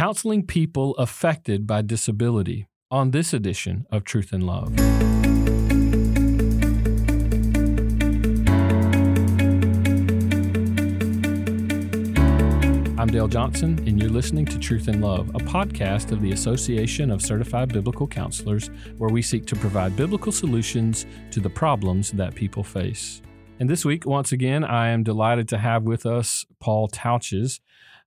[0.00, 4.72] counseling people affected by disability on this edition of Truth and Love.
[12.98, 17.10] I'm Dale Johnson, and you're listening to Truth and Love, a podcast of the Association
[17.10, 22.34] of Certified Biblical Counselors, where we seek to provide biblical solutions to the problems that
[22.34, 23.20] people face.
[23.58, 27.60] And this week, once again, I am delighted to have with us Paul Tautges,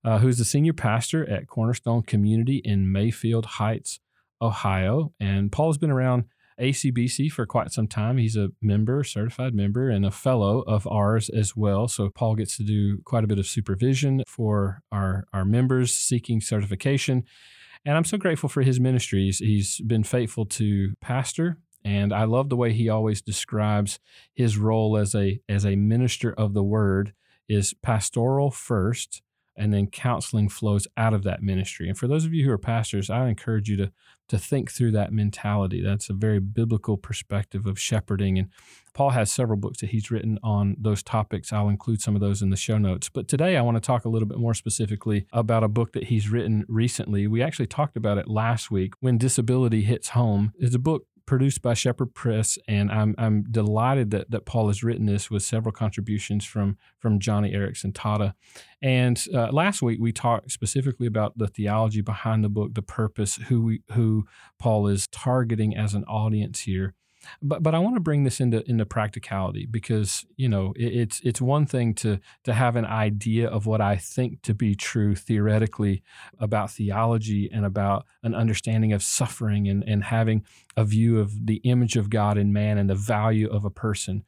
[0.04, 4.00] uh, who's the senior pastor at Cornerstone Community in Mayfield Heights,
[4.42, 5.14] Ohio.
[5.20, 6.26] And Paul has been around
[6.60, 8.18] ACBC for quite some time.
[8.18, 11.88] He's a member, certified member, and a fellow of ours as well.
[11.88, 16.42] So Paul gets to do quite a bit of supervision for our, our members seeking
[16.42, 17.24] certification.
[17.86, 19.40] And I'm so grateful for his ministries.
[19.40, 24.00] He's been faithful to pastor, and I love the way he always describes
[24.34, 27.14] his role as a as a minister of the word
[27.50, 29.22] is pastoral first
[29.56, 31.88] and then counseling flows out of that ministry.
[31.88, 33.92] And for those of you who are pastors, I encourage you to
[34.30, 35.82] to think through that mentality.
[35.82, 38.40] That's a very biblical perspective of shepherding.
[38.40, 38.50] And
[38.94, 41.52] Paul has several books that he's written on those topics.
[41.52, 43.10] I'll include some of those in the show notes.
[43.10, 46.06] But today I want to talk a little bit more specifically about a book that
[46.06, 47.28] he's written recently.
[47.28, 50.54] We actually talked about it last week when disability hits home.
[50.58, 54.84] It's a book produced by Shepherd Press, and I'm I'm delighted that that Paul has
[54.84, 58.36] written this with several contributions from from Joni Eareckson Tada.
[58.84, 63.38] And uh, last week we talked specifically about the theology behind the book, the purpose,
[63.38, 64.26] who we, who
[64.60, 66.94] Paul is targeting as an audience here.
[67.42, 71.22] But but I want to bring this into into practicality because you know it, it's
[71.22, 75.16] it's one thing to to have an idea of what I think to be true
[75.16, 76.04] theoretically
[76.40, 81.58] about theology and about an understanding of suffering and and having a view of the
[81.58, 84.24] image of God in man and the value of a person.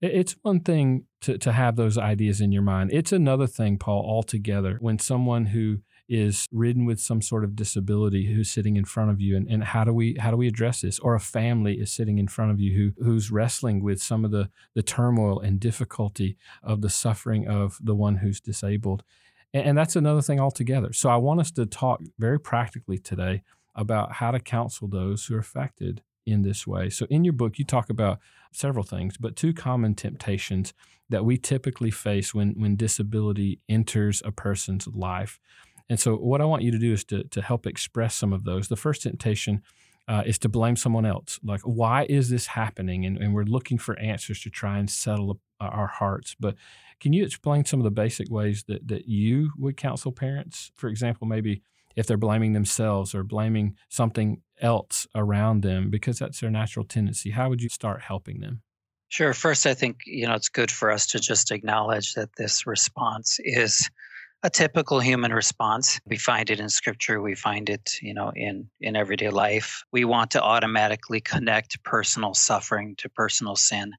[0.00, 2.90] It's one thing to, to have those ideas in your mind.
[2.92, 5.78] It's another thing, Paul, altogether, when someone who
[6.08, 9.62] is ridden with some sort of disability who's sitting in front of you and, and
[9.62, 10.98] how do we how do we address this?
[10.98, 14.30] Or a family is sitting in front of you who who's wrestling with some of
[14.30, 19.02] the the turmoil and difficulty of the suffering of the one who's disabled.
[19.52, 20.92] And, and that's another thing altogether.
[20.92, 23.42] So i want us to talk very practically today
[23.74, 26.90] about how to counsel those who are affected in this way.
[26.90, 28.18] So in your book you talk about
[28.52, 30.72] several things but two common temptations
[31.10, 35.38] that we typically face when when disability enters a person's life
[35.88, 38.44] and so, what I want you to do is to, to help express some of
[38.44, 38.68] those.
[38.68, 39.62] The first temptation
[40.06, 41.38] uh, is to blame someone else.
[41.42, 43.04] Like, why is this happening?
[43.04, 46.36] And, and we're looking for answers to try and settle our hearts.
[46.38, 46.56] But
[47.00, 50.72] can you explain some of the basic ways that, that you would counsel parents?
[50.74, 51.62] For example, maybe
[51.96, 57.30] if they're blaming themselves or blaming something else around them because that's their natural tendency,
[57.30, 58.62] how would you start helping them?
[59.08, 59.32] Sure.
[59.32, 63.38] First, I think you know it's good for us to just acknowledge that this response
[63.42, 63.90] is
[64.42, 66.00] a typical human response.
[66.06, 69.82] We find it in scripture, we find it, you know, in in everyday life.
[69.92, 73.92] We want to automatically connect personal suffering to personal sin.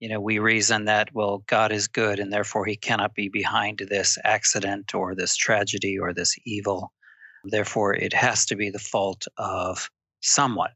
[0.00, 3.78] You know, we reason that well, God is good and therefore he cannot be behind
[3.88, 6.92] this accident or this tragedy or this evil.
[7.44, 10.70] Therefore, it has to be the fault of someone.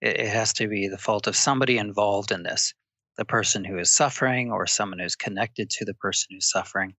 [0.00, 2.74] It has to be the fault of somebody involved in this
[3.16, 6.94] the person who is suffering or someone who's connected to the person who's suffering.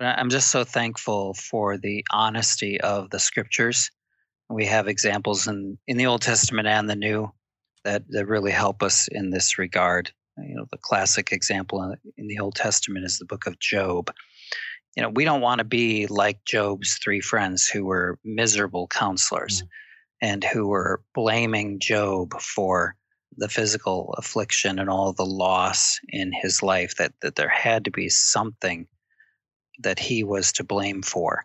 [0.00, 3.90] I'm just so thankful for the honesty of the scriptures.
[4.50, 7.32] We have examples in, in the Old Testament and the New
[7.84, 10.10] that, that really help us in this regard.
[10.38, 14.10] You know, the classic example in the Old Testament is the book of Job.
[14.96, 19.62] You know, we don't want to be like Job's three friends who were miserable counselors
[19.62, 19.66] mm.
[20.20, 22.96] and who were blaming Job for
[23.36, 27.90] the physical affliction and all the loss in his life, that, that there had to
[27.90, 28.86] be something
[29.80, 31.44] that he was to blame for.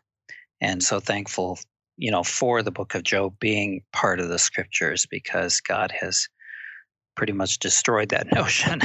[0.62, 1.60] And so thankful,
[1.98, 6.28] you know, for the book of Job being part of the scriptures because God has
[7.16, 8.80] pretty much destroyed that notion.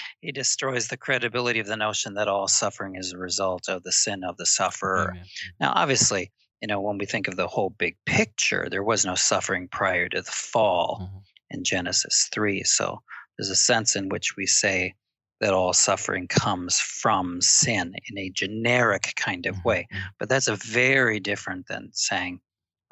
[0.20, 3.92] he destroys the credibility of the notion that all suffering is a result of the
[3.92, 5.10] sin of the sufferer.
[5.10, 5.24] Amen.
[5.60, 9.14] Now, obviously, you know, when we think of the whole big picture, there was no
[9.14, 11.18] suffering prior to the fall mm-hmm.
[11.50, 12.64] in Genesis 3.
[12.64, 13.00] So
[13.36, 14.94] there's a sense in which we say,
[15.40, 19.86] that all suffering comes from sin in a generic kind of way.
[19.92, 20.04] Mm-hmm.
[20.18, 22.40] But that's a very different than saying,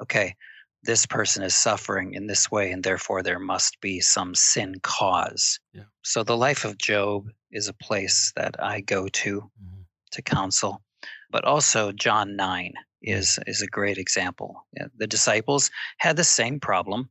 [0.01, 0.35] okay,
[0.83, 5.59] this person is suffering in this way, and therefore there must be some sin cause.
[5.73, 5.83] Yeah.
[6.03, 9.81] So the life of Job is a place that I go to mm-hmm.
[10.11, 10.81] to counsel.
[11.29, 12.73] But also John 9 mm-hmm.
[13.01, 14.65] is, is a great example.
[14.95, 17.09] The disciples had the same problem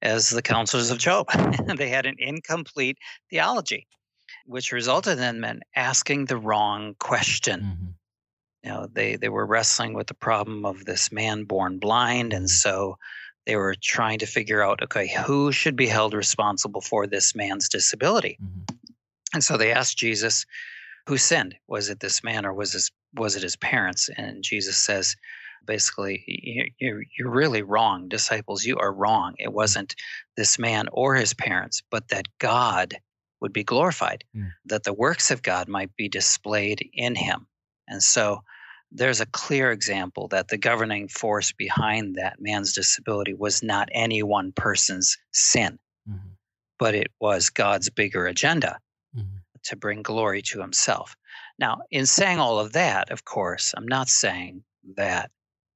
[0.00, 1.26] as the counselors of Job.
[1.76, 2.96] they had an incomplete
[3.28, 3.86] theology
[4.50, 7.60] which resulted in men asking the wrong question.
[7.60, 7.86] Mm-hmm.
[8.64, 12.32] You know, they, they were wrestling with the problem of this man born blind.
[12.32, 12.96] And so
[13.46, 17.68] they were trying to figure out okay, who should be held responsible for this man's
[17.68, 18.38] disability?
[18.42, 18.76] Mm-hmm.
[19.34, 20.44] And so they asked Jesus,
[21.06, 21.54] who sinned?
[21.68, 24.10] Was it this man or was, this, was it his parents?
[24.16, 25.14] And Jesus says,
[25.64, 26.24] basically,
[26.80, 28.64] you're, you're really wrong, disciples.
[28.64, 29.34] You are wrong.
[29.38, 29.94] It wasn't
[30.36, 32.96] this man or his parents, but that God
[33.40, 34.50] would be glorified, mm.
[34.66, 37.46] that the works of God might be displayed in him.
[37.88, 38.42] And so
[38.92, 44.22] there's a clear example that the governing force behind that man's disability was not any
[44.22, 45.78] one person's sin,
[46.08, 46.28] mm-hmm.
[46.78, 48.78] but it was God's bigger agenda
[49.16, 49.36] mm-hmm.
[49.64, 51.16] to bring glory to himself.
[51.58, 54.64] Now, in saying all of that, of course, I'm not saying
[54.96, 55.30] that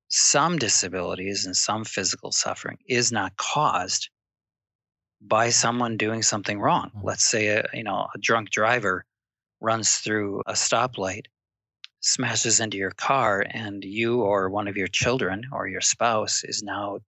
[0.08, 4.10] some disabilities and some physical suffering is not caused
[5.26, 6.90] by someone doing something wrong.
[6.90, 7.06] Mm-hmm.
[7.06, 9.04] Let's say a you know a drunk driver
[9.60, 11.26] runs through a stoplight,
[12.00, 16.62] smashes into your car, and you or one of your children or your spouse is
[16.62, 16.98] now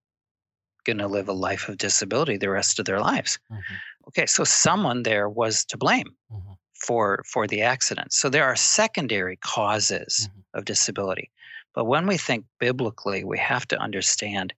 [0.84, 3.38] going to live a life of disability the rest of their lives.
[3.52, 3.74] Mm-hmm.
[4.08, 6.52] Okay, so someone there was to blame mm-hmm.
[6.74, 8.12] for for the accident.
[8.12, 10.58] So there are secondary causes mm-hmm.
[10.58, 11.30] of disability.
[11.74, 14.54] But when we think biblically, we have to understand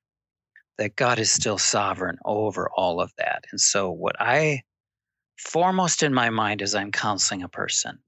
[0.78, 3.44] that God is still sovereign over all of that.
[3.50, 4.62] And so, what I
[5.36, 7.98] foremost in my mind as I'm counseling a person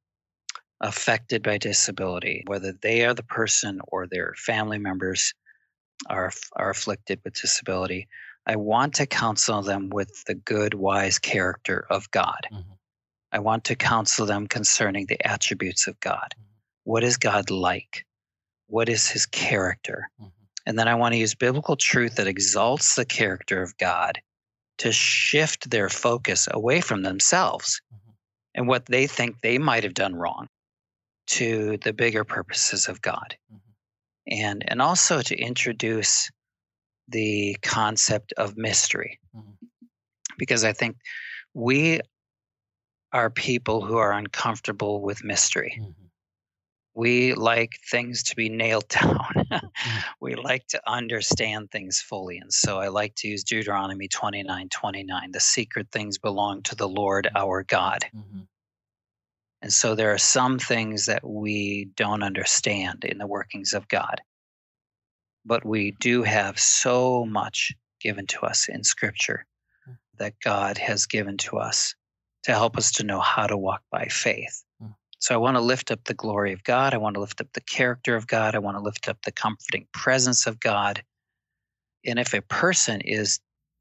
[0.81, 5.35] affected by disability, whether they are the person or their family members
[6.09, 8.09] are, are afflicted with disability,
[8.47, 12.47] I want to counsel them with the good, wise character of God.
[12.51, 12.73] Mm-hmm.
[13.33, 16.35] I want to counsel them concerning the attributes of God.
[16.35, 16.45] Mm-hmm.
[16.85, 18.07] What is God like?
[18.71, 20.09] what is his character?
[20.21, 20.40] Mm-hmm.
[20.67, 24.21] And then I want to use biblical truth that exalts the character of God
[24.79, 28.11] to shift their focus away from themselves mm-hmm.
[28.55, 30.49] and what they think they might have done wrong
[31.27, 33.37] to the bigger purposes of God.
[33.53, 34.39] Mm-hmm.
[34.45, 36.31] And, and also to introduce
[37.09, 39.19] the concept of mystery.
[39.37, 39.67] Mm-hmm.
[40.39, 40.97] Because I think
[41.53, 42.01] we
[43.13, 45.79] are people who are uncomfortable with mystery.
[46.95, 49.25] Mm-hmm we like things to be nailed down.
[49.51, 49.71] Mm.
[50.21, 52.39] we like to understand things fully.
[52.39, 55.31] And so I like to use Deuteronomy 29 29.
[55.33, 58.05] The secret things belong to the Lord our God.
[58.15, 58.41] Mm-hmm.
[59.63, 64.23] And so there are some things that we don't understand in the workings of God.
[65.45, 69.47] But we do have so much given to us in Scripture
[69.89, 69.97] mm.
[70.19, 71.95] that God has given to us
[72.45, 74.65] to help us to know how to walk by faith.
[75.21, 76.95] So I want to lift up the glory of God.
[76.95, 78.55] I want to lift up the character of God.
[78.55, 81.03] I want to lift up the comforting presence of God.
[82.07, 83.39] And if a person is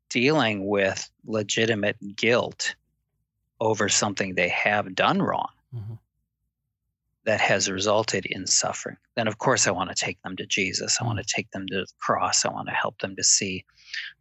[0.10, 2.76] dealing with legitimate guilt
[3.62, 5.94] over something they have done wrong mm-hmm.
[7.24, 10.98] that has resulted in suffering, then of course I want to take them to Jesus.
[11.00, 12.44] I want to take them to the cross.
[12.44, 13.64] I want to help them to see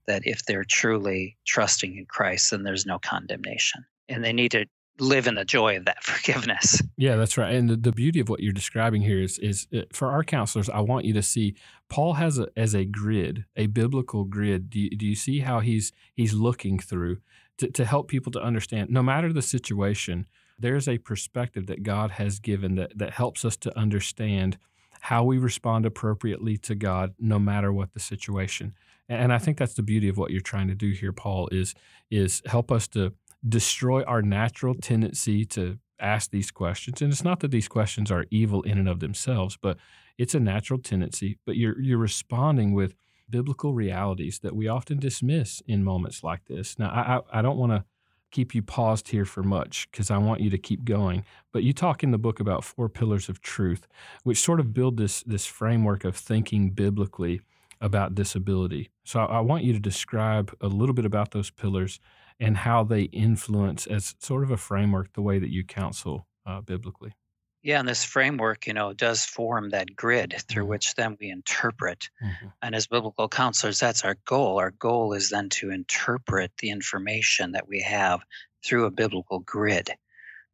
[0.06, 3.85] that if they're truly trusting in Christ, then there's no condemnation.
[4.09, 4.67] And they need to
[5.00, 6.83] live in the joy of that forgiveness.
[6.97, 7.55] Yeah, that's right.
[7.55, 10.69] And the, the beauty of what you're describing here is is uh, for our counselors,
[10.69, 11.55] I want you to see
[11.89, 14.71] Paul has a as a grid, a biblical grid.
[14.71, 17.19] Do you, do you see how he's he's looking through
[17.59, 20.27] to, to help people to understand no matter the situation,
[20.59, 24.59] there's a perspective that God has given that that helps us to understand
[25.00, 28.75] how we respond appropriately to God no matter what the situation.
[29.09, 31.75] And I think that's the beauty of what you're trying to do here, Paul, is
[32.11, 33.12] is help us to
[33.47, 37.02] destroy our natural tendency to ask these questions.
[37.02, 39.76] And it's not that these questions are evil in and of themselves, but
[40.16, 41.38] it's a natural tendency.
[41.45, 42.95] But you're you're responding with
[43.30, 46.78] biblical realities that we often dismiss in moments like this.
[46.78, 47.85] Now, I I, don't want to
[48.30, 51.25] keep you paused here for much because I want you to keep going.
[51.52, 53.87] But you talk in the book about four pillars of truth,
[54.23, 57.40] which sort of build this this framework of thinking biblically
[57.80, 58.90] about disability.
[59.04, 62.00] So I, I want you to describe a little bit about those pillars
[62.40, 66.61] and how they influence as sort of a framework the way that you counsel uh,
[66.61, 67.14] biblically.
[67.62, 70.71] Yeah, and this framework, you know, does form that grid through mm-hmm.
[70.71, 72.09] which then we interpret.
[72.23, 72.47] Mm-hmm.
[72.62, 74.59] And as biblical counselors, that's our goal.
[74.59, 78.21] Our goal is then to interpret the information that we have
[78.64, 79.90] through a biblical grid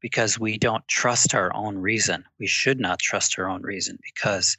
[0.01, 2.25] because we don't trust our own reason.
[2.39, 4.57] We should not trust our own reason because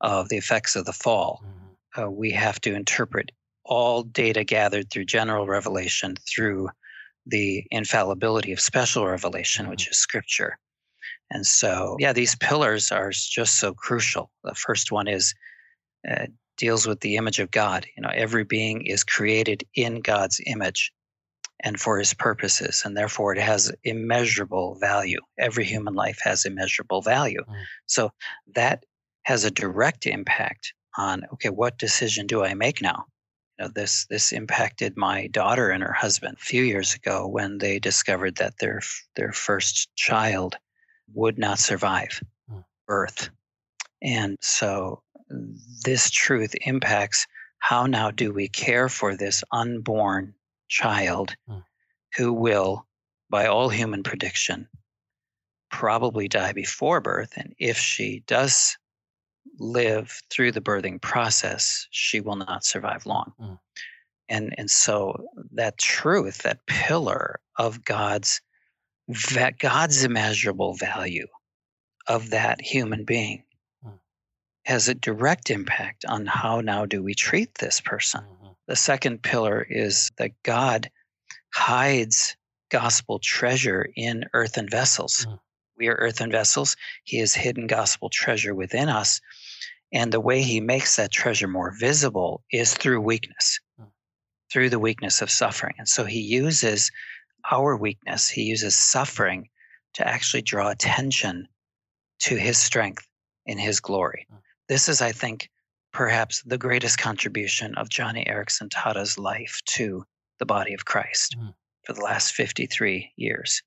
[0.00, 1.42] of the effects of the fall.
[1.42, 2.02] Mm-hmm.
[2.02, 3.30] Uh, we have to interpret
[3.64, 6.68] all data gathered through general revelation through
[7.26, 9.92] the infallibility of special revelation, which mm-hmm.
[9.92, 10.58] is scripture.
[11.30, 14.30] And so, yeah, these pillars are just so crucial.
[14.44, 15.34] The first one is
[16.08, 17.86] uh, deals with the image of God.
[17.96, 20.92] You know, every being is created in God's image
[21.60, 25.20] and for his purposes, and therefore it has immeasurable value.
[25.38, 27.40] Every human life has immeasurable value.
[27.48, 27.62] Mm.
[27.86, 28.10] So
[28.54, 28.84] that
[29.22, 33.06] has a direct impact on okay, what decision do I make now?
[33.58, 37.58] You know, this this impacted my daughter and her husband a few years ago when
[37.58, 38.80] they discovered that their
[39.16, 40.56] their first child
[41.12, 42.60] would not survive hmm.
[42.86, 43.30] birth.
[44.02, 45.02] And so
[45.84, 47.26] this truth impacts
[47.58, 50.34] how now do we care for this unborn
[50.68, 51.58] child hmm.
[52.16, 52.86] who will,
[53.30, 54.68] by all human prediction,
[55.70, 57.32] probably die before birth.
[57.36, 58.76] And if she does
[59.58, 63.32] live through the birthing process, she will not survive long.
[63.40, 63.58] Mm.
[64.28, 68.40] And, and so that truth, that pillar of God's
[69.34, 71.26] that God's immeasurable value
[72.06, 73.44] of that human being
[73.84, 73.98] mm.
[74.64, 78.22] has a direct impact on how now do we treat this person.
[78.22, 78.52] Mm-hmm.
[78.66, 80.90] The second pillar is that God
[81.52, 82.36] hides
[82.70, 85.26] gospel treasure in earthen vessels.
[85.28, 85.38] Mm.
[85.76, 86.76] We are earthen vessels.
[87.04, 89.20] He has hidden gospel treasure within us.
[89.92, 93.86] And the way he makes that treasure more visible is through weakness, hmm.
[94.52, 95.74] through the weakness of suffering.
[95.78, 96.90] And so he uses
[97.50, 99.48] our weakness, he uses suffering
[99.94, 101.46] to actually draw attention
[102.20, 103.06] to his strength
[103.46, 104.26] in his glory.
[104.30, 104.36] Hmm.
[104.68, 105.50] This is, I think,
[105.92, 110.04] perhaps the greatest contribution of Joni Eareckson Tada's life to
[110.38, 111.54] the body of Christ mm.
[111.84, 113.62] for the last 53 years.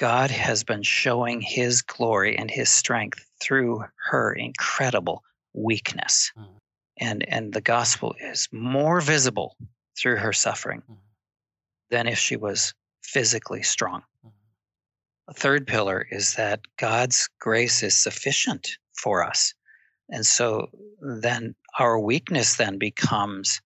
[0.00, 6.32] God has been showing his glory and his strength through her incredible weakness.
[6.38, 6.46] Mm.
[7.00, 9.58] And, and the gospel is more visible
[9.98, 10.96] through her suffering mm.
[11.90, 14.02] than if she was physically strong.
[14.24, 14.30] Mm.
[15.28, 19.52] A third pillar is that God's grace is sufficient for us.
[20.08, 20.70] And so
[21.02, 23.60] then our weakness then becomes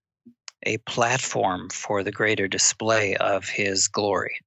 [0.64, 4.40] a platform for the greater display of his glory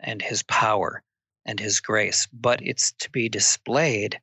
[0.00, 1.02] and his power
[1.46, 4.20] and his grace, but it's to be displayed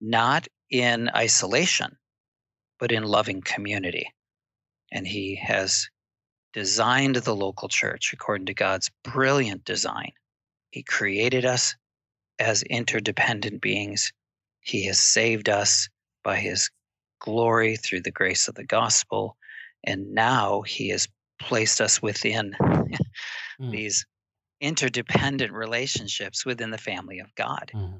[0.00, 1.96] not in isolation,
[2.78, 4.12] but in loving community.
[4.92, 5.88] And he has
[6.52, 10.12] designed the local church according to God's brilliant design.
[10.70, 11.74] He created us
[12.38, 14.12] as interdependent beings.
[14.60, 15.88] He has saved us
[16.22, 16.70] by his
[17.20, 19.36] glory through the grace of the gospel.
[19.84, 21.08] And now he has
[21.40, 23.70] placed us within mm.
[23.70, 24.04] these
[24.62, 27.72] interdependent relationships within the family of God.
[27.74, 27.96] Mm-hmm.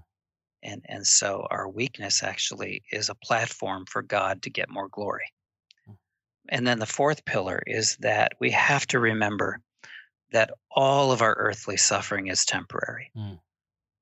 [0.62, 5.24] And, and so our weakness actually is a platform for God to get more glory.
[5.90, 5.96] Mm.
[6.48, 9.58] And then the fourth pillar is that we have to remember
[10.30, 13.10] that all of our earthly suffering is temporary.
[13.16, 13.40] Mm.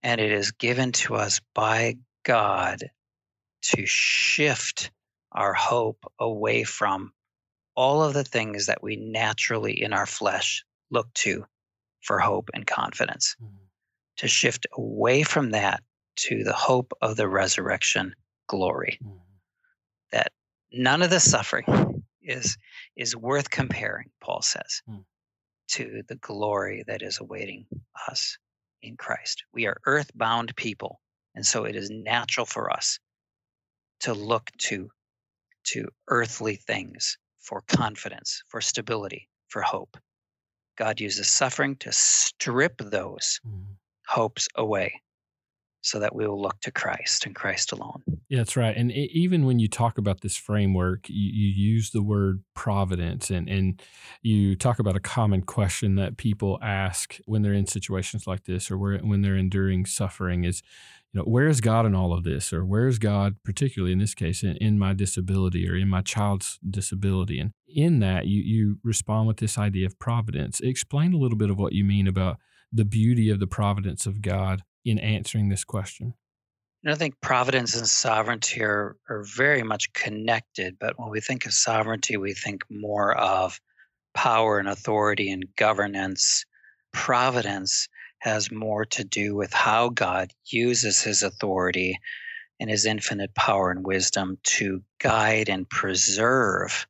[0.02, 2.90] And it is given to us by God
[3.62, 4.90] to shift
[5.32, 7.12] our hope away from
[7.74, 11.46] all of the things that we naturally in our flesh look to
[12.02, 13.36] for hope and confidence.
[13.42, 13.54] Mm-hmm.
[14.18, 15.82] To shift away from that
[16.16, 18.14] to the hope of the resurrection
[18.48, 18.98] glory.
[19.02, 19.16] Mm-hmm.
[20.12, 20.32] That
[20.72, 22.58] none of the suffering is
[22.96, 25.04] is worth comparing, Paul says, mm.
[25.68, 27.66] to the glory that is awaiting
[28.08, 28.36] us
[28.82, 29.44] in Christ.
[29.52, 31.00] We are earthbound people,
[31.34, 32.98] and so it is natural for us
[34.00, 34.90] to look to
[35.62, 39.96] to earthly things for confidence, for stability, for hope.
[40.76, 43.72] God uses suffering to strip those mm-hmm.
[44.06, 45.00] hopes away
[45.82, 48.02] so that we will look to Christ and Christ alone.
[48.28, 48.76] Yeah, that's right.
[48.76, 53.30] And it, even when you talk about this framework, you, you, use the word providence
[53.30, 53.82] and, and
[54.20, 58.70] you talk about a common question that people ask when they're in situations like this
[58.70, 60.62] or where, when they're enduring suffering is,
[61.12, 62.52] you know, where is God in all of this?
[62.52, 66.02] Or where is God, particularly in this case, in, in my disability or in my
[66.02, 67.40] child's disability?
[67.40, 70.60] And in that, you, you respond with this idea of providence.
[70.60, 72.38] Explain a little bit of what you mean about
[72.72, 76.14] the beauty of the providence of God in answering this question.
[76.86, 81.52] I think providence and sovereignty are, are very much connected, but when we think of
[81.52, 83.60] sovereignty, we think more of
[84.14, 86.44] power and authority and governance.
[86.92, 87.88] Providence
[88.20, 91.98] has more to do with how God uses his authority
[92.60, 96.86] and his infinite power and wisdom to guide and preserve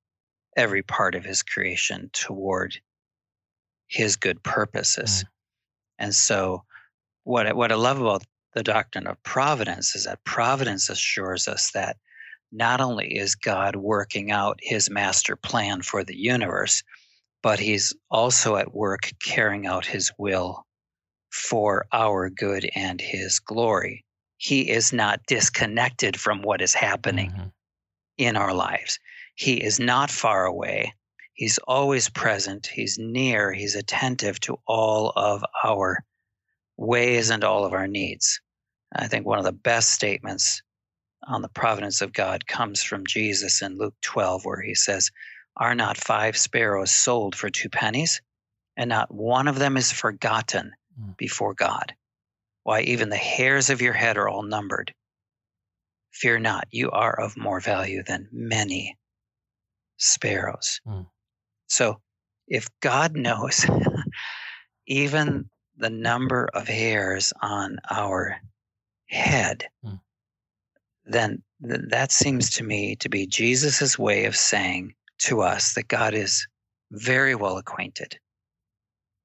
[0.57, 2.77] every part of his creation toward
[3.87, 5.25] his good purposes.
[5.25, 5.29] Mm.
[6.01, 6.65] And so
[7.23, 11.71] what I, what I love about the doctrine of providence is that providence assures us
[11.73, 11.97] that
[12.51, 16.83] not only is God working out his master plan for the universe,
[17.45, 20.67] but he's also at work carrying out his will
[21.31, 24.05] for our good and his glory.
[24.37, 27.49] He is not disconnected from what is happening mm-hmm.
[28.19, 28.99] in our lives.
[29.35, 30.95] He is not far away.
[31.35, 32.67] He's always present.
[32.67, 33.53] He's near.
[33.53, 36.05] He's attentive to all of our
[36.77, 38.41] ways and all of our needs.
[38.95, 40.63] I think one of the best statements
[41.27, 45.11] on the providence of God comes from Jesus in Luke 12, where he says,
[45.57, 48.21] Are not five sparrows sold for two pennies?
[48.77, 51.17] And not one of them is forgotten mm.
[51.17, 51.95] before God.
[52.63, 54.95] Why, even the hairs of your head are all numbered.
[56.13, 58.99] Fear not, you are of more value than many
[59.97, 60.81] sparrows.
[60.87, 61.07] Mm.
[61.69, 62.01] So,
[62.49, 63.65] if God knows
[64.87, 68.41] even the number of hairs on our
[69.09, 70.01] head, mm.
[71.05, 75.89] then th- that seems to me to be Jesus' way of saying to us that
[75.89, 76.47] God is
[76.91, 78.19] very well acquainted,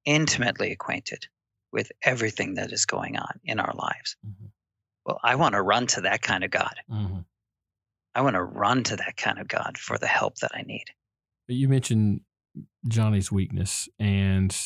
[0.04, 1.26] intimately acquainted
[1.76, 4.16] with everything that is going on in our lives.
[4.26, 4.46] Mm-hmm.
[5.04, 6.74] Well, I want to run to that kind of God.
[6.90, 7.18] Mm-hmm.
[8.14, 10.86] I want to run to that kind of God for the help that I need.
[11.48, 12.22] You mentioned
[12.88, 14.56] Joni's weakness, and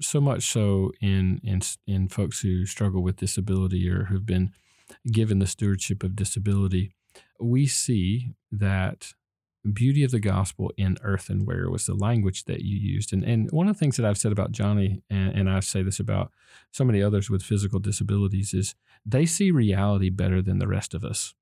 [0.00, 4.50] so much so in in in folks who struggle with disability or who've been
[5.12, 6.90] given the stewardship of disability,
[7.38, 9.12] we see that
[9.72, 13.12] beauty of the gospel in earthenware was the language that you used.
[13.12, 15.82] And, and one of the things that I've said about Joni, and, and I say
[15.82, 16.30] this about
[16.70, 18.74] so many others with physical disabilities, is
[19.04, 21.34] they see reality better than the rest of us.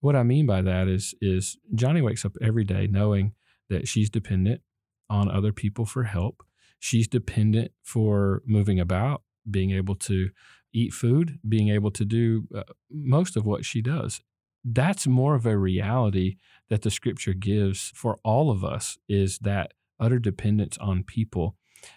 [0.00, 3.34] What I mean by that is, is Joni wakes up every day knowing
[3.68, 4.62] that she's dependent
[5.10, 6.42] on other people for help.
[6.78, 10.30] She's dependent for moving about, being able to
[10.72, 14.20] eat food, being able to do uh, most of what she does
[14.64, 16.36] that's more of a reality
[16.70, 21.56] that the scripture gives for all of us is that utter dependence on people.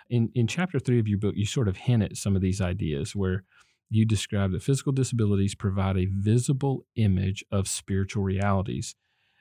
[0.10, 2.62] In in chapter 3 of your book you sort of hint at some of these
[2.62, 3.44] ideas where
[3.90, 8.96] you describe that physical disabilities provide a visible image of spiritual realities.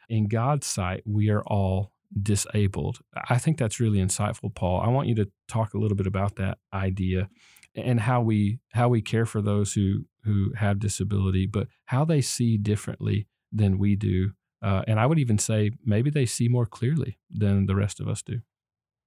[0.08, 2.98] In God's sight, we are all disabled.
[3.28, 4.80] I think that's really insightful, Paul.
[4.80, 7.28] I want you to talk a little bit about that idea
[7.76, 12.20] and how we how we care for those who who have disability, but how they
[12.20, 14.32] see differently than we do.
[14.62, 18.08] Uh, and I would even say maybe they see more clearly than the rest of
[18.08, 18.40] us do.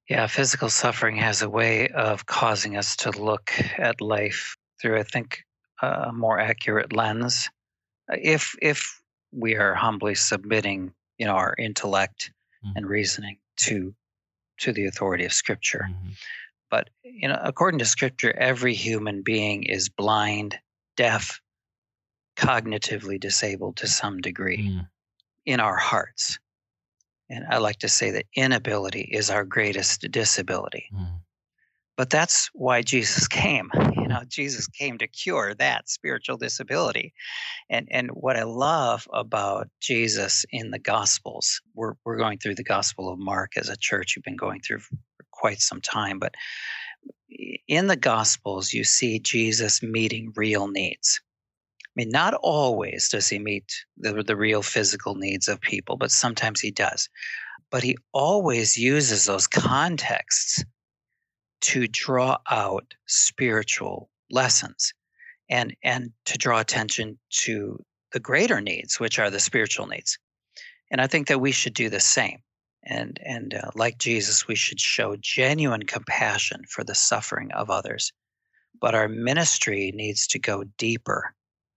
[0.10, 5.04] Yeah, physical suffering has a way of causing us to look at life through, I
[5.04, 5.43] think,
[5.82, 7.49] a more accurate lens.
[8.10, 9.01] If if
[9.32, 12.32] we are humbly submitting, you know, our intellect
[12.65, 12.78] mm-hmm.
[12.78, 13.95] and reasoning to
[14.60, 15.88] to the authority of Scripture.
[15.89, 16.10] Mm-hmm.
[16.69, 20.58] But you know, according to Scripture, every human being is blind,
[20.97, 21.39] deaf,
[22.36, 24.88] cognitively disabled to some degree mm.
[25.45, 26.39] In our hearts.
[27.29, 30.89] And I like to say that inability is our greatest disability.
[30.93, 31.21] Mm.
[31.95, 33.69] But that's why Jesus came.
[33.95, 37.13] You know, Jesus came to cure that spiritual disability.
[37.69, 42.63] And and what I love about Jesus in the Gospels, we're we're going through the
[42.63, 44.15] Gospel of Mark as a church.
[44.15, 44.97] We've been going through for
[45.32, 46.36] quite some time, but
[47.67, 51.21] in the Gospels, you see Jesus meeting real needs.
[51.95, 56.12] I mean, not always does he meet the, the real physical needs of people, but
[56.12, 57.08] sometimes he does.
[57.69, 60.63] But he always uses those contexts
[61.62, 64.93] to draw out spiritual lessons
[65.49, 70.17] and, and to draw attention to the greater needs, which are the spiritual needs.
[70.91, 72.39] And I think that we should do the same
[72.86, 78.12] and and uh, like Jesus, we should show genuine compassion for the suffering of others.
[78.79, 81.34] But our ministry needs to go deeper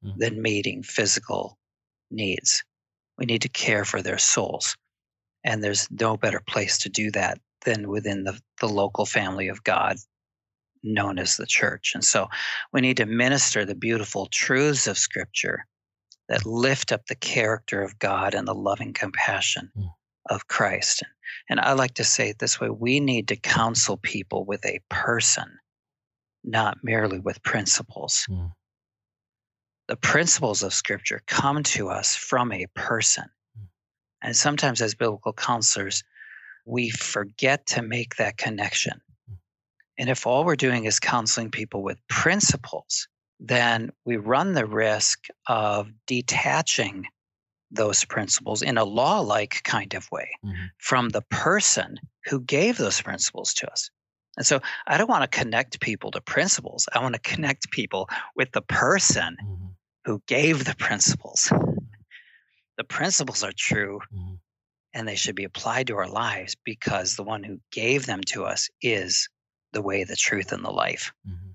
[0.07, 0.19] mm-hmm.
[0.19, 1.59] than meeting physical
[2.11, 2.65] needs.
[3.19, 4.77] We need to care for their souls,
[5.45, 9.65] and there's no better place to do that than within the, the local family of
[9.65, 9.97] God
[10.83, 11.93] known as the church.
[11.95, 12.29] And so
[12.73, 15.67] we need to minister the beautiful truths of Scripture
[16.29, 19.91] that lift up the character of God and the loving compassion mm
[20.31, 21.03] of Christ.
[21.49, 24.81] And I like to say it this way we need to counsel people with a
[24.89, 25.59] person,
[26.45, 28.27] not merely with principles.
[28.29, 28.53] Mm.
[29.89, 33.25] The principles of Scripture come to us from a person.
[33.59, 33.67] Mm.
[34.23, 36.03] And sometimes, as biblical counselors,
[36.65, 39.01] we forget to make that connection.
[39.31, 39.37] Mm.
[39.99, 45.27] And if all we're doing is counseling people with principles, then we run the risk
[45.47, 47.07] of detaching
[47.71, 50.67] those principles in a law like kind of way mm-hmm.
[50.79, 53.91] from the person who gave those principles to us.
[54.37, 56.89] And so I don't want to connect people to principles.
[56.93, 59.67] I want to connect people with the person mm-hmm.
[60.05, 61.51] who gave the principles.
[62.77, 64.35] The principles are true mm-hmm.
[64.93, 68.45] and they should be applied to our lives because the one who gave them to
[68.45, 69.29] us is
[69.73, 71.13] the way, the truth, and the life.
[71.27, 71.51] Mm-hmm.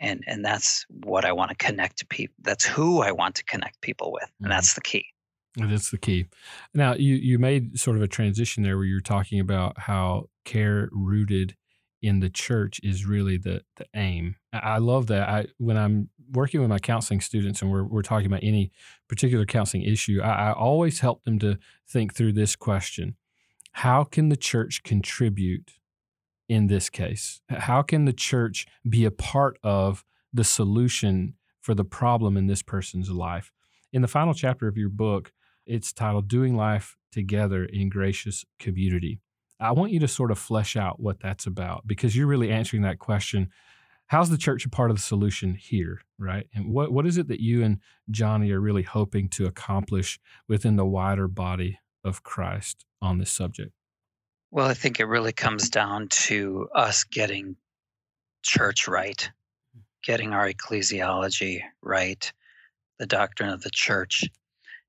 [0.00, 2.34] And, and that's what I want to connect to people.
[2.42, 4.24] That's who I want to connect people with.
[4.40, 4.50] And mm-hmm.
[4.50, 5.06] that's the key.
[5.56, 6.26] That's the key.
[6.74, 10.88] Now, you you made sort of a transition there where you're talking about how care
[10.90, 11.54] rooted
[12.04, 14.36] in the church is really the the aim.
[14.52, 15.26] I love that.
[15.26, 18.72] I when I'm working with my counseling students and we're, we're talking about any
[19.08, 23.16] particular counseling issue, I, I always help them to think through this question
[23.72, 25.72] How can the church contribute
[26.46, 27.40] in this case?
[27.48, 32.62] How can the church be a part of the solution for the problem in this
[32.62, 33.50] person's life?
[33.94, 35.32] In the final chapter of your book,
[35.64, 39.20] it's titled Doing Life Together in Gracious Community.
[39.60, 42.82] I want you to sort of flesh out what that's about because you're really answering
[42.82, 43.50] that question.
[44.06, 46.46] How's the church a part of the solution here, right?
[46.54, 47.78] And what, what is it that you and
[48.10, 53.72] Joni are really hoping to accomplish within the wider body of Christ on this subject?
[54.50, 57.56] Well, I think it really comes down to us getting
[58.42, 59.30] church right,
[60.04, 62.32] getting our ecclesiology right,
[62.98, 64.24] the doctrine of the church.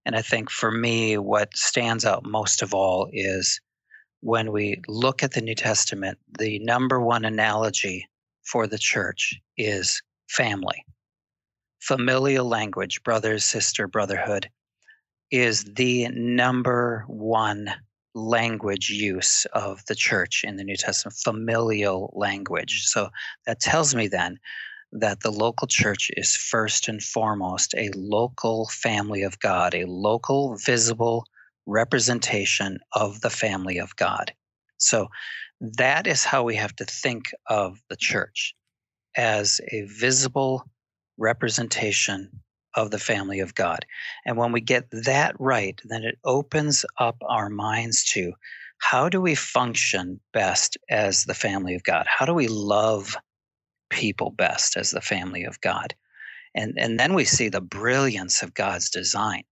[0.05, 3.59] And I think for me, what stands out most of all is
[4.25, 8.09] when we look at the New Testament, the number one analogy
[8.41, 10.83] for the church is family.
[11.79, 14.49] Familial language, brothers, sister, brotherhood,
[15.29, 17.71] is the number one
[18.15, 22.81] language use of the church in the New Testament, familial language.
[22.85, 23.09] So
[23.45, 24.39] that tells me then
[24.91, 30.55] that the local church is first and foremost a local family of God, a local,
[30.55, 31.27] visible,
[31.65, 34.33] representation of the family of God.
[34.77, 35.07] So
[35.61, 38.55] that is how we have to think of the church
[39.15, 40.63] as a visible
[41.17, 42.41] representation
[42.75, 43.85] of the family of God.
[44.25, 48.33] And when we get that right, then it opens up our minds to
[48.79, 52.05] how do we function best as the family of God?
[52.07, 53.15] How do we love
[53.89, 55.95] people best as the family of God?
[56.53, 59.43] And, and then we see the brilliance of God's design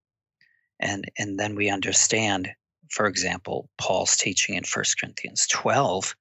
[0.84, 2.50] and and then we understand
[2.90, 6.16] for example paul's teaching in 1 corinthians 12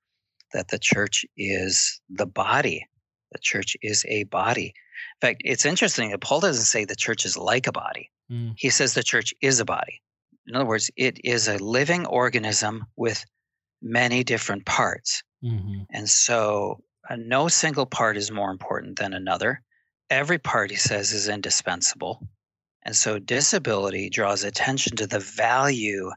[0.54, 2.86] that the church is the body.
[3.32, 4.74] The church is a body.
[5.16, 8.10] In fact it's interesting that paul doesn't say the church is like a body.
[8.30, 8.54] Mm.
[8.56, 10.00] he says the church is a body.
[10.46, 13.24] In other words it is a living organism with
[13.82, 15.22] many different parts.
[15.44, 15.82] Mm-hmm.
[15.90, 19.60] and so uh, no single part is more important than another.
[20.08, 22.22] Every part he says is indispensable
[22.84, 26.10] and so disability draws attention to the value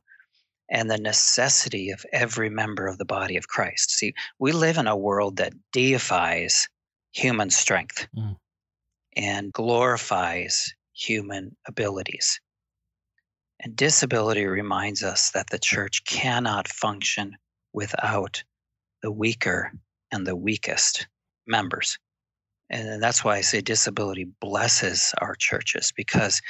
[0.70, 3.92] and the necessity of every member of the body of Christ.
[3.92, 6.68] See, we live in a world that deifies
[7.12, 8.36] human strength mm.
[9.16, 12.40] and glorifies human abilities.
[13.60, 17.38] And disability reminds us that the church cannot function
[17.74, 18.44] without
[19.02, 19.72] the weaker
[20.12, 21.08] and the weakest
[21.46, 21.98] members.
[22.70, 26.42] And that's why I say disability blesses our churches because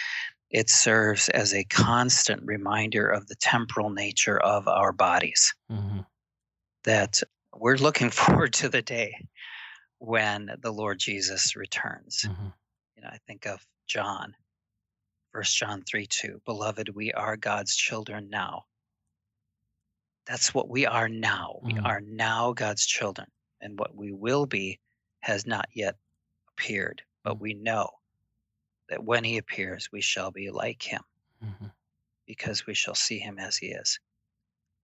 [0.49, 5.54] it serves as a constant reminder of the temporal nature of our bodies.
[5.71, 5.99] Mm-hmm.
[6.86, 7.21] That
[7.54, 9.15] we're looking forward to the day
[9.99, 12.25] when the Lord Jesus returns.
[12.28, 12.47] Mm-hmm.
[12.95, 14.34] You know, I think of John,
[15.32, 16.41] First John 3 2.
[16.45, 18.63] Beloved, we are God's children now.
[20.25, 21.60] That's what we are now.
[21.63, 21.67] Mm-hmm.
[21.67, 23.28] We are now God's children.
[23.62, 24.80] And what we will be
[25.21, 25.95] has not yet
[26.58, 27.89] appeared, but we know
[28.89, 31.02] that when he appears, we shall be like him
[31.44, 31.65] mm-hmm.
[32.26, 34.00] because we shall see him as he is.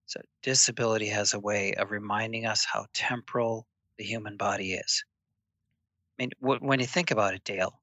[0.06, 5.06] So, disability has a way of reminding us how temporal the human body is.
[6.20, 7.80] I mean, w- when you think about it, Dale,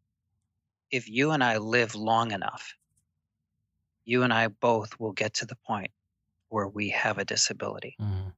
[0.91, 2.75] if you and I live long enough,
[4.05, 5.91] you and I both will get to the point
[6.49, 7.97] where we have a disability.
[8.01, 8.29] Mm-hmm.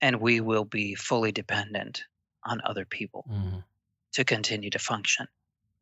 [0.00, 2.04] And we will be fully dependent
[2.44, 3.24] on other people.
[3.30, 3.58] Mm-hmm
[4.14, 5.26] to continue to function.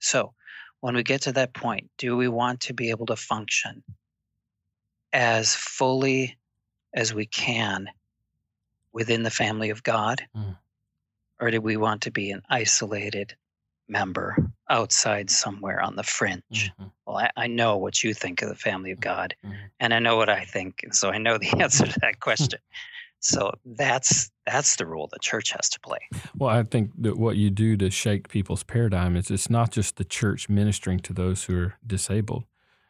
[0.01, 0.35] So,
[0.81, 3.85] when we get to that point, do we want to be able to function
[5.13, 6.37] as fully
[6.93, 7.89] as we can
[8.93, 10.23] within the family of God?
[10.37, 10.57] Mm.
[11.41, 13.37] Or do we want to be an isolated
[13.89, 14.37] member
[14.69, 16.43] outside somewhere on the fringe?
[16.53, 16.85] Mm-hmm.
[17.07, 19.55] Well, I, I, know what you think of the family of God, mm-hmm.
[19.81, 20.81] and I know what I think.
[20.83, 22.59] And So I know the answer to that question.
[23.23, 25.99] So that's that's the role the church has to play.
[26.37, 29.97] Well, I think that what you do to shake people's paradigm is it's not just
[29.97, 32.45] the church ministering to those who are disabled,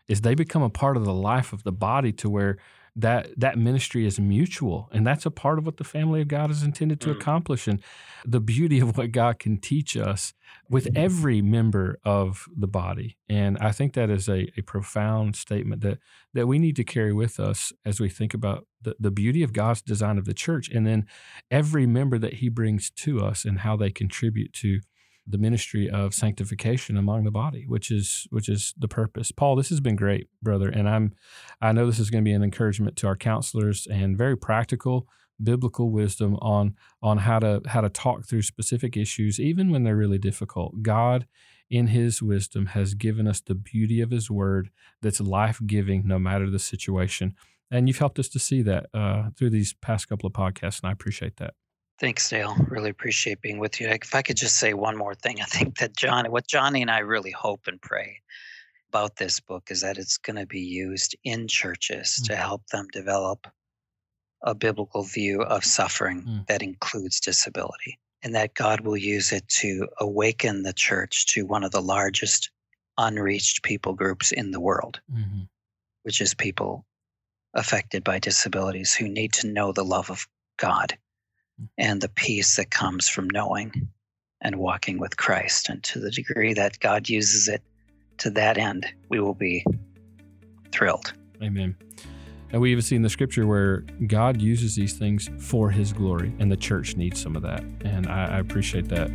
[0.09, 2.57] is they become a part of the life of the body to where
[2.95, 6.51] that that ministry is mutual and that's a part of what the family of god
[6.51, 7.17] is intended to mm.
[7.17, 7.81] accomplish and
[8.25, 10.35] the beauty of what god can teach us
[10.69, 15.81] with every member of the body and i think that is a, a profound statement
[15.81, 15.99] that
[16.35, 19.55] that we need to carry with us as we think about the, the beauty of
[19.55, 21.07] god's design of the church and then
[21.51, 24.81] every member that he brings to us and how they contribute to
[25.27, 29.33] the ministry of sanctification among the body, which is which is the purpose.
[29.33, 31.15] Paul, this has been great, brother, and I'm
[31.61, 35.09] I know this is going to be an encouragement to our counselors and very practical
[35.43, 39.97] biblical wisdom on on how to how to talk through specific issues even when they're
[39.97, 40.83] really difficult.
[40.83, 41.27] God
[41.73, 44.69] in His wisdom, has given us the beauty of His Word
[45.01, 47.35] that's life giving no matter the situation.
[47.71, 50.91] And you've helped us to see that uh, through these past couple of podcasts, and
[50.91, 51.55] I appreciate that.
[52.03, 52.57] Thanks, Dale.
[52.69, 53.87] Really appreciate being with you.
[53.87, 56.91] If I could just say one more thing, I think that John, what Joni and
[56.91, 58.21] I really hope and pray
[58.91, 62.27] about this book is that it's going to be used in churches mm.
[62.27, 63.47] to help them develop
[64.43, 66.47] a biblical view of suffering mm.
[66.49, 71.63] that includes disability, and that God will use it to awaken the church to one
[71.63, 72.51] of the largest
[72.99, 75.43] unreached people groups in the world, mm-hmm.
[76.03, 76.85] which is people
[77.55, 80.27] affected by disabilities who need to know the love of
[80.59, 80.99] God
[81.79, 83.89] and the peace that comes from knowing
[84.41, 85.69] and walking with Christ.
[85.69, 87.63] And to the degree that God uses it
[88.19, 89.65] to that end, we will be
[90.73, 91.13] thrilled.
[91.43, 91.77] Amen.
[92.51, 96.35] And we even see in the scripture where God uses these things for his glory,
[96.39, 97.65] and the church needs some of that.
[97.81, 99.11] And I, I appreciate that.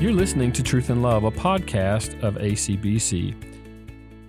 [0.00, 3.57] You're listening to Truth and Love, a podcast of ACBC.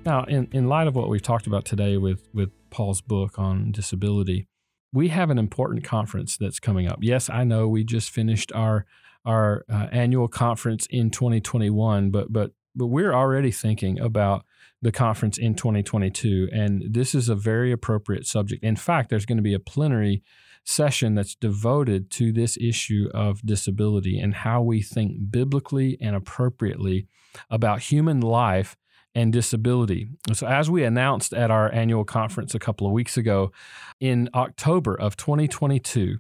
[0.10, 3.72] Now, in, in light of what we've talked about today with, with Paul's book on
[3.72, 4.48] disability,
[4.92, 6.98] we have an important conference that's coming up.
[7.02, 8.88] Yes, I know we just finished our
[9.24, 14.46] our uh, annual conference in 2021, but but but we're already thinking about
[14.82, 18.64] the conference in 2022, and this is a very appropriate subject.
[18.64, 20.24] In fact, there's going to be a plenary
[20.64, 27.06] session that's devoted to this issue of disability and how we think biblically and appropriately
[27.52, 28.76] about human life
[29.16, 30.08] and disability.
[30.34, 33.52] So, as we announced at our annual conference a couple of weeks ago,
[34.00, 36.20] in October of 2022,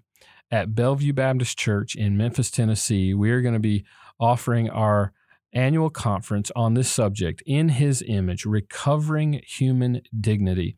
[0.52, 3.86] at Bellevue Baptist Church in Memphis, Tennessee, we are going to be
[4.19, 5.13] offering our
[5.54, 10.78] annual conference on this subject in His image, recovering human dignity.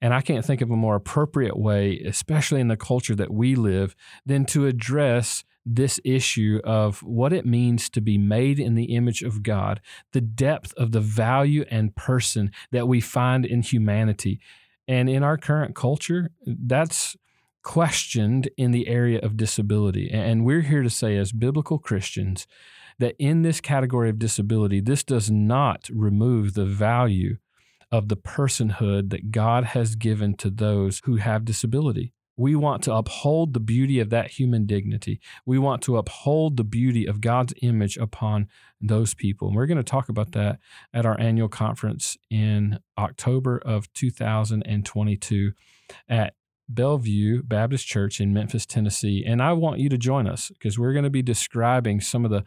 [0.00, 3.54] And I can't think of a more appropriate way, especially in the culture that we
[3.54, 3.94] live,
[4.24, 9.22] than to address this issue of what it means to be made in the image
[9.22, 9.80] of God,
[10.12, 14.40] the depth of the value and person that we find in humanity.
[14.88, 17.16] And in our current culture, that's
[17.62, 20.10] questioned in the area of disability.
[20.10, 22.46] And we're here to say, as biblical Christians,
[22.98, 27.36] that in this category of disability, this does not remove the value
[27.92, 32.12] of the personhood that God has given to those who have disability.
[32.40, 35.20] We want to uphold the beauty of that human dignity.
[35.44, 38.48] We want to uphold the beauty of God's image upon
[38.80, 39.48] those people.
[39.48, 40.58] And we're going to talk about that
[40.94, 45.52] at our annual conference in October of 2022
[46.08, 46.32] at
[46.66, 49.22] Bellevue Baptist Church in Memphis, Tennessee.
[49.26, 52.30] And I want you to join us because we're going to be describing some of
[52.30, 52.44] the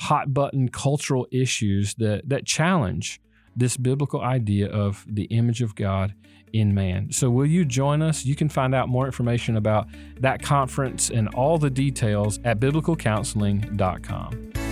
[0.00, 3.20] hot button cultural issues that, that challenge
[3.56, 6.14] this biblical idea of the image of God
[6.52, 7.10] in man.
[7.12, 8.24] So, will you join us?
[8.24, 9.88] You can find out more information about
[10.20, 14.65] that conference and all the details at biblicalcounseling.com.